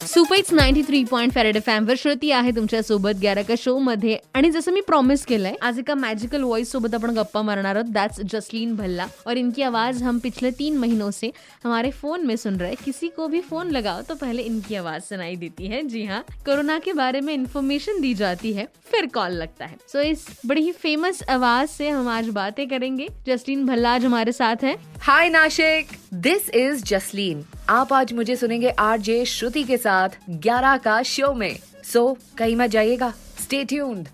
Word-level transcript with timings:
Super 0.00 0.36
hits 0.36 0.52
ninety 0.52 0.82
three 0.82 1.02
point 1.04 1.32
farad 1.32 1.56
Shruti 1.98 2.30
आहे 2.30 2.50
तुमच्या 2.50 2.82
सोबत. 2.82 3.52
शो 3.58 3.78
मध्ये. 3.78 4.16
आणि 4.34 4.50
जसं 4.50 4.72
मी 4.72 4.80
प्रॉमिस 4.80 5.24
केलंय 5.26 5.54
आज 5.62 5.78
एका 5.78 5.94
मॅजिकल 5.94 6.42
वॉइस 6.42 6.72
सोबत 6.72 6.94
आपण 6.94 7.10
गप्पा 7.10 7.42
मारणार 7.42 7.76
आहोत. 7.76 7.92
दैट्स 7.92 8.20
जसलीन 8.32 8.74
भल्ला 8.76 9.06
और 9.26 9.36
इनकी 9.36 9.62
आवाज़ 9.62 10.02
हम 10.04 10.18
पिछले 10.18 10.50
तीन 10.50 10.78
महीनों 10.78 11.10
से 11.10 11.30
हमारे 11.64 11.90
फ़ोन 11.90 12.26
में 12.26 12.36
सुन 12.36 12.56
रहे 12.56 12.74
किसी 12.84 13.08
को 13.08 13.26
भी 13.28 13.40
फ़ोन 13.40 13.70
लगाओ 13.70 14.00
तो 14.00 14.14
पहले 14.14 14.42
इनकी 14.42 14.74
आवाज़ 14.74 15.02
सुनाई 15.02 15.36
देती 15.36 15.66
है। 15.66 15.82
जी 15.82 16.04
हाँ 16.04 16.24
कोरोना 16.46 16.78
के 16.78 16.92
बारे 16.92 17.20
में 17.20 17.34
इन्फॉर्मेशन 17.34 18.00
दी 18.00 18.14
जाती 18.14 18.52
है 18.52 18.66
फिर 18.90 19.06
कॉल 19.06 19.32
लगता 19.32 19.64
है। 19.64 19.76
सो 19.88 19.98
so, 19.98 20.04
इस 20.04 20.26
बड़ी 20.46 20.62
ही 20.62 20.72
फ़ेमस 20.72 21.22
आवाज़ 21.28 21.68
से 21.68 21.88
हम 21.88 22.08
आज 22.08 22.28
बातें 22.30 22.68
करेंगे। 22.68 23.08
जसलीन 23.26 23.66
भल्ला 23.66 23.94
आज 23.94 24.04
हमारे 24.04 24.32
साथ 24.32 24.64
है। 24.64 24.76
Hi 25.00 25.28
Nashik 25.28 25.96
this 26.14 26.50
is 26.50 26.84
Jasleen 26.84 27.44
आप 27.70 27.92
आज 27.92 28.12
मुझे 28.12 28.36
सुनेंगे 28.36 28.70
आरजे 28.70 29.24
श्रुति 29.24 29.62
के 29.64 29.76
साथ 29.76 30.08
11 30.30 30.78
का 30.78 31.02
शो 31.02 31.34
में। 31.34 31.58
सो 31.92 32.18
so, 32.20 32.38
कहीं 32.38 32.56
मत 32.56 32.70
जाइएगा। 32.70 33.14
स्टे 33.42 33.64
ट्यून्ड 33.64 34.08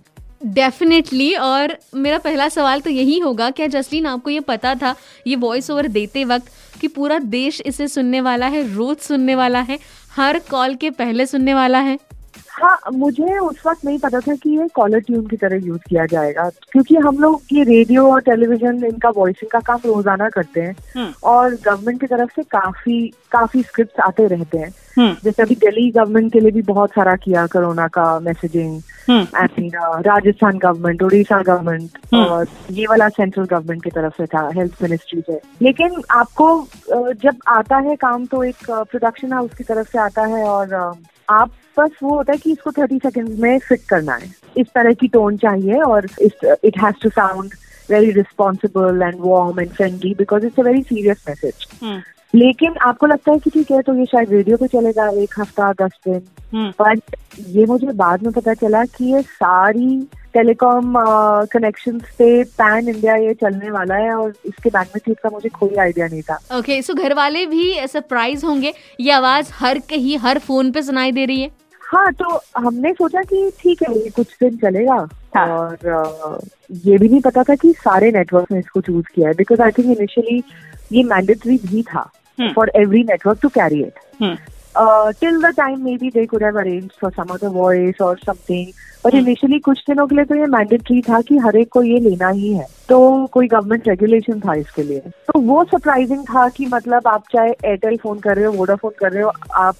डेफिनेटली 0.47 1.35
और 1.35 1.79
मेरा 1.95 2.19
पहला 2.19 2.49
सवाल 2.49 2.81
तो 2.81 2.91
यही 2.91 3.19
होगा 3.19 3.51
क्या 3.51 3.67
जसलीन 3.67 4.07
आपको 4.07 4.31
ये 4.31 4.41
पता 4.41 4.75
था 4.75 4.95
ये 5.27 5.37
वॉइस 5.37 5.71
ओवर 5.71 5.89
देते 5.89 6.25
वक्त 6.25 6.47
कि 6.81 6.89
पूरा 6.89 7.19
देश 7.19 7.61
इसे 7.61 7.89
सुनने 7.89 8.21
वाला 8.21 8.47
है 8.47 8.75
रोज 8.75 8.97
सुनने 8.97 9.35
वाला 9.35 9.61
है 9.61 9.79
हर 10.17 10.39
कॉल 10.39 10.75
के 10.75 10.91
पहले 10.91 11.27
सुनने 11.27 11.55
वाला 11.55 11.79
है? 11.79 11.99
हाँ 12.57 12.79
मुझे 12.93 13.39
उस 13.39 13.63
वक्त 13.67 13.85
नहीं 13.85 13.99
पता 13.99 14.21
था 14.21 14.35
कि 14.35 14.51
ये 14.51 14.67
कॉलर 14.75 15.01
ट्यून 15.01 15.27
की 15.27 15.37
तरह 15.37 15.67
यूज़ 15.67 15.81
किया 15.89 16.07
जाएगा 16.07 16.49
क्योंकि 16.73 16.97
हम 16.97 17.19
लोग 17.19 17.43
ये 17.53 17.65
रेडियो 17.65 18.07
और 18.13 18.21
टेलीविज़न 18.21 18.85
इनका 18.85 19.11
वॉइसिंग 19.17 19.51
का 19.51 19.61
काम 19.61 19.81
रोज़ाना 19.85 20.29
करते 20.29 20.61
हैं 20.61 20.75
हम्म। 20.97 21.13
और 21.25 21.55
गवर्नमेंट 21.57 22.01
की 22.01 22.07
तरफ़ 22.07 22.31
से 22.37 22.43
काफ़ी 22.43 23.01
काफ़ी 23.33 23.63
स्क्रिप्ट 23.63 24.01
आते 24.01 24.27
रहते 24.27 24.59
हैं 24.59 24.73
हम्म। 24.99 25.17
जैसे 25.25 25.43
अभी 25.43 25.55
दिल्ली 25.55 25.91
गवर्नमेंट 25.91 26.33
के 26.33 26.41
लिए 26.41 26.51
भी 26.51 26.63
बहुत 26.63 26.91
सारा 26.91 27.17
किया 27.17 27.47
कोरोना 27.47 27.87
का 27.89 28.19
messaging. 28.21 28.81
Rajasthan 30.07 30.59
government 30.59 31.03
Orissa 31.03 31.41
government 31.43 32.15
और 32.15 32.47
ये 32.71 32.87
वाला 32.87 33.09
सेंट्रल 33.09 33.45
गवर्नमेंट 33.45 33.83
की 33.85 33.91
तरफ़ 33.91 34.15
से 34.17 34.27
था 34.27 34.49
हेल्थ 34.55 34.83
मिनिस्ट्री 34.83 35.21
से 35.21 35.41
लेकिन 35.63 36.03
आपको 36.13 36.49
जब 37.23 37.37
आता 37.49 37.77
है 37.81 37.97
काम 37.97 38.27
तो 38.27 38.43
एक 38.45 38.65
प्रोडक्शन 38.71 39.33
हाउस 39.33 39.55
की 39.55 39.65
तरफ़ 39.65 39.93
से 39.93 39.99
आता 39.99 40.27
है 40.27 40.43
और 40.47 40.75
आप 41.31 41.51
बस 41.79 41.91
वो 42.03 42.15
होता 42.17 42.33
है 42.33 42.39
कि 42.39 42.53
इसको 42.53 42.71
थर्टी 42.73 42.99
सेकेंड 42.99 43.29
में 43.39 43.59
फिट 43.59 43.81
करना 43.89 44.15
है। 44.15 44.35
इस 44.57 44.67
तरह 44.75 44.93
की 44.93 45.09
टोन 45.09 45.37
चाहिए 45.37 45.81
और 45.83 46.07
it 46.21 46.79
has 46.79 47.03
to 47.03 47.09
sound 47.11 47.55
very 47.91 48.11
responsible 48.11 49.03
and 49.03 49.17
warm 49.21 49.61
and 49.61 49.71
friendly 49.71 50.15
because 50.19 50.47
it's 50.47 50.61
a 50.61 50.63
very 50.63 50.83
serious 50.83 51.25
message 51.29 51.67
लेकिन 52.35 52.75
आपको 52.83 53.07
लगता 53.07 53.33
है 53.33 53.39
कि 53.39 53.51
ठीक 53.51 53.71
है 53.71 53.81
तो 53.83 53.95
ये 53.95 54.05
शायद 54.07 54.33
रेडियो 54.33 54.57
पे 54.57 54.67
चलेगा 54.67 55.09
एक 55.23 55.35
हफ़्ता 55.39 55.73
दस 55.73 55.93
दिन। 56.09 56.21
But 56.55 57.01
hmm. 57.15 57.45
ये 57.59 57.65
मुझे 57.67 57.87
बाद 57.87 58.23
में 58.23 58.33
पता 58.33 58.55
चला 58.55 58.85
कि 58.85 59.13
ये 59.13 59.23
सारी 59.23 60.01
टेलीकॉम 60.35 60.95
कनेक्शन 61.53 61.99
पे 62.19 62.43
पैन 62.59 62.89
इंडिया 62.89 63.15
ये 63.17 63.35
चलने 63.35 63.71
वाला 63.71 63.95
है 63.95 64.15
और 64.15 64.33
इसके 64.47 64.71
मैग्नीट्यूड 64.75 65.17
का 65.17 65.31
मुझे 65.31 65.49
कोई 65.49 65.77
आइडिया 65.77 66.07
नहीं 66.07 66.23
था। 66.23 66.35
ओके 66.35 66.59
okay, 66.59 66.87
सो 66.87 66.93
so 66.93 66.99
घर 66.99 67.15
वाले 67.15 67.47
भी 67.47 67.87
सरप्राइज़ 67.87 68.45
होंगे। 68.47 68.73
ये 69.01 69.11
आवाज़ 69.13 69.51
हर 69.55 69.79
कहीं 69.91 70.19
हर 70.19 70.39
फ़ोन 70.39 70.73
पे 70.73 70.83
सुनाई 70.83 71.13
दे 71.13 71.25
रही 71.25 71.41
है। 71.41 71.51
हाँ 71.93 72.13
तो 72.13 72.41
हमने 72.57 72.93
सोचा 72.93 73.23
कि 73.23 73.51
ठीक 73.61 73.83
है 73.83 73.95
ये 73.99 74.11
कुछ 74.11 74.37
दिन 74.41 74.57
चलेगा। 74.57 74.97
हाँ. 75.37 75.47
और 75.49 76.41
ये 76.87 76.99
भी 76.99 77.09
नहीं 77.09 77.21
पता 77.21 77.43
था 77.43 77.55
कि 77.55 77.73
सारे 77.73 78.11
नेटवर्क 78.13 78.53
ने 78.53 78.59
इसको 78.59 78.81
चूज़ 78.81 79.07
किया 79.15 79.29
है 79.29 79.35
बिकॉज़ 79.35 79.63
आई 79.63 79.71
थिंक 79.71 79.99
इनिशियली 79.99 80.43
ये 80.93 81.03
मैंडेटरी 81.03 81.57
भी 81.67 81.83
था 81.83 82.11
for 82.55 82.73
every 82.77 83.03
network 83.03 83.39
to 83.43 83.49
carry 83.49 83.83
it 83.83 83.99
till 85.21 85.41
the 85.43 85.55
time 85.57 85.85
maybe 85.97 86.11
they 86.11 86.25
could 86.27 86.43
have 86.43 86.59
arrange 86.61 86.91
for 87.01 87.11
some 87.11 87.35
other 87.35 87.49
voice 87.49 88.01
और 88.01 88.19
समथिंग 88.19 88.73
और 89.07 89.15
इनिशियली 89.15 89.59
कुछ 89.59 89.79
दिनों 89.89 90.07
के 90.07 90.15
लिए 90.17 90.25
तो 90.25 90.35
ये 90.35 90.47
मैंडेटरी 90.53 91.01
था 91.03 91.21
कि 91.21 91.37
हर 91.39 91.57
एक 91.57 91.69
को 91.73 91.83
ये 91.83 91.99
लेना 92.01 92.29
ही 92.29 92.53
है। 92.53 92.67
तो 92.89 92.99
कोई 93.33 93.47
गवर्नमेंट 93.49 93.89
रेगुलेशन 93.89 94.41
था 94.41 94.55
इसके 94.55 94.83
लिए। 94.83 95.01
तो 95.29 95.41
वो 95.41 95.63
सरप्राइजिंग 95.65 96.25
था 96.25 96.49
कि 96.49 96.67
मतलब 96.67 97.07
आप 97.07 97.25
चाहे 97.33 97.51
एयरटेल 97.51 97.97
फ़ोन 98.03 98.19
कर 98.19 98.37
रहे 98.37 98.45
हो 98.45 98.53
वोडाफोन 98.53 98.93
कर 98.99 99.13
रहे 99.13 99.23
हो 99.23 99.33
आप 99.55 99.77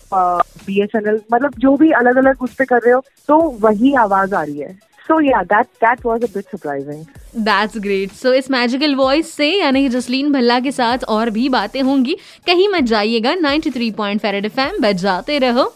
बी 0.67 0.83
एस 0.83 0.97
एन 0.97 1.09
एल 1.09 1.21
मतलब 1.33 1.55
जो 1.59 1.77
भी 1.77 1.91
अलग 2.01 2.17
अलग 2.17 2.43
उस 2.43 2.55
पर 2.55 2.65
कर 2.65 2.83
रहे 2.83 2.93
हो 2.93 3.03
तो 3.29 3.39
वही 3.63 3.95
आवाज़ 4.05 4.35
आ 4.35 4.43
रही 4.43 4.59
है। 4.59 4.79
So 5.09 5.17
yeah, 5.23 5.43
that 5.51 5.69
that 5.83 6.01
was 6.05 6.25
a 6.27 6.29
bit 6.29 6.49
surprising. 6.53 7.03
That's 7.49 7.77
great. 7.83 8.15
So 8.23 8.33
इस 8.35 8.51
मैजिकल 8.51 8.95
वॉइस 8.95 9.33
से 9.33 9.49
यानी 9.51 9.89
जसलीन 9.89 10.33
भल्ला 10.33 10.59
के 10.61 10.73
साथ 10.73 11.05
और 11.09 11.31
भी 11.31 11.49
बातें 11.49 11.81
होंगी। 11.83 12.17
कहीं 12.47 12.69
मत 12.69 12.85
जाइएगा 12.93 13.35
93 13.37 13.91
पॉइंट 13.97 14.21
फेरेड 14.21 14.45
एफएम 14.45 14.81
बजाते 14.83 15.39
रहो। 15.39 15.73